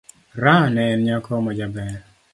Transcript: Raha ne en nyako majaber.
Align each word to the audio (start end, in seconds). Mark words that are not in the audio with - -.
Raha 0.43 0.69
ne 0.75 0.85
en 0.93 1.03
nyako 1.09 1.41
majaber. 1.45 1.93